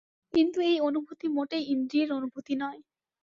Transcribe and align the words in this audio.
কিন্তু 0.33 0.57
এই 0.61 0.77
অনুভূতি 0.79 1.27
মোটেই 1.29 1.63
ইন্দ্রিয়ের 1.65 2.09
অনুভূতি 2.11 2.53
নয়। 2.55 2.79